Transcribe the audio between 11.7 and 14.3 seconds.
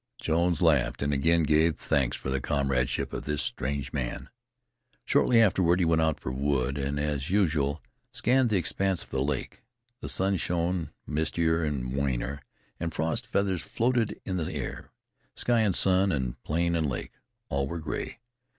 warmer, and frost feathers floated